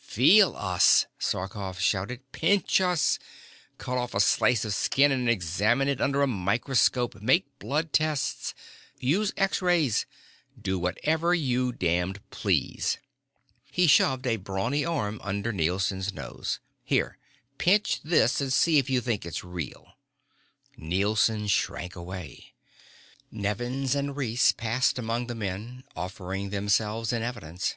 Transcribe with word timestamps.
"Feel 0.00 0.56
us!" 0.56 1.06
Sarkoff 1.20 1.78
shouted. 1.78 2.32
"Pinch 2.32 2.80
us. 2.80 3.20
Cut 3.78 3.96
off 3.96 4.12
a 4.12 4.18
slice 4.18 4.64
of 4.64 4.74
skin 4.74 5.12
and 5.12 5.30
examine 5.30 5.86
it 5.86 6.00
under 6.00 6.20
a 6.20 6.26
microscope. 6.26 7.14
Make 7.22 7.60
blood 7.60 7.92
tests. 7.92 8.54
Use 8.98 9.32
X 9.36 9.62
rays. 9.62 10.04
Do 10.60 10.80
whatever 10.80 11.32
you 11.32 11.70
damned 11.70 12.28
please." 12.30 12.98
He 13.70 13.86
shoved 13.86 14.26
a 14.26 14.34
brawny 14.34 14.84
arm 14.84 15.20
under 15.22 15.52
Nielson's 15.52 16.12
nose. 16.12 16.58
"Here. 16.82 17.16
Pinch 17.58 18.02
this 18.02 18.40
and 18.40 18.52
see 18.52 18.78
if 18.78 18.90
you 18.90 19.00
think 19.00 19.24
it's 19.24 19.44
real." 19.44 19.92
Nielson 20.76 21.46
shrank 21.46 21.94
away. 21.94 22.52
Nevins 23.30 23.94
and 23.94 24.16
Reese 24.16 24.50
passed 24.50 24.98
among 24.98 25.28
the 25.28 25.36
men, 25.36 25.84
offering 25.94 26.50
themselves 26.50 27.12
in 27.12 27.22
evidence. 27.22 27.76